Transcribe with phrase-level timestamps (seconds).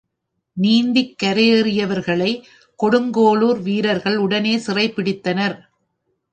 [0.57, 2.31] நீந்திக் கரையேறியவர்களை
[2.79, 5.57] கொடுங்கோளுர் வீரர்கள் உடனே சிறைப் பிடித்தனர்.